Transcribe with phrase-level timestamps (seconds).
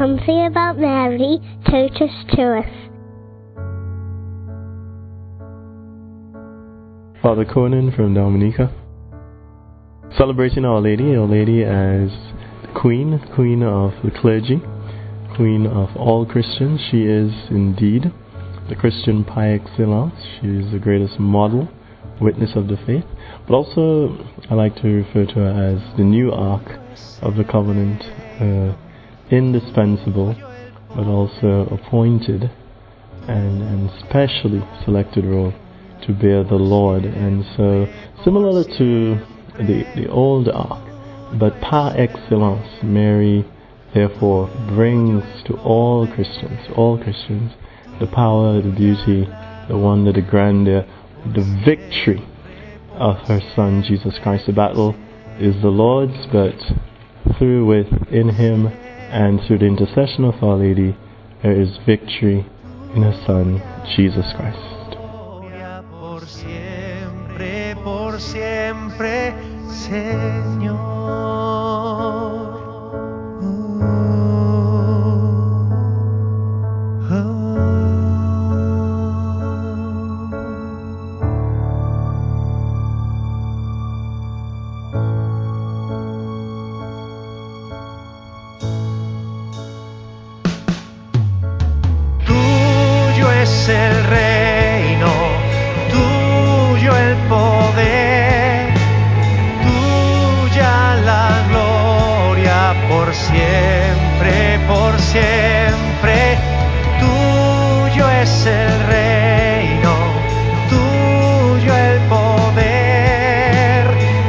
[0.00, 2.64] Something About Mary, Totus Tuus.
[7.20, 8.72] Father Conan from Dominica.
[10.16, 12.08] Celebrating Our Lady, Our Lady as
[12.74, 14.62] Queen, Queen of the clergy,
[15.36, 16.80] Queen of all Christians.
[16.90, 18.10] She is indeed
[18.70, 20.14] the Christian par excellence.
[20.40, 21.68] She is the greatest model,
[22.22, 23.04] witness of the faith.
[23.46, 24.16] But also,
[24.48, 26.80] I like to refer to her as the new ark
[27.20, 28.00] of the covenant,
[28.40, 28.74] uh,
[29.30, 30.34] indispensable,
[30.94, 32.50] but also appointed
[33.28, 35.52] and, and specially selected role
[36.02, 37.04] to bear the Lord.
[37.04, 37.86] And so,
[38.24, 39.14] similar to
[39.58, 40.86] the, the old ark,
[41.38, 43.44] but par excellence, Mary
[43.94, 47.52] therefore brings to all Christians, all Christians,
[48.00, 49.26] the power, the beauty,
[49.68, 50.86] the wonder, the grandeur,
[51.34, 52.26] the victory
[52.92, 54.46] of her Son Jesus Christ.
[54.46, 54.94] The battle
[55.38, 56.56] is the Lord's, but
[57.38, 58.68] through with in Him
[59.10, 60.96] and through the intercession of Our Lady,
[61.42, 62.46] there is victory
[62.94, 63.60] in her Son
[63.96, 64.80] Jesus Christ.
[67.82, 69.32] Por siempre,
[69.68, 71.29] Señor.
[103.28, 106.38] Siempre, por siempre.
[107.00, 109.94] Tuyo es el reino,
[110.68, 113.84] tuyo el poder,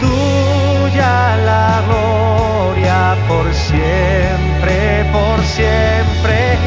[0.00, 6.58] tuya la gloria por siempre, por siempre,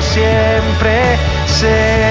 [0.00, 2.07] por siempre, Señor.